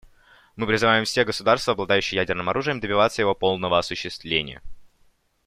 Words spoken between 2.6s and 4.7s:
добиваться его полного осуществления.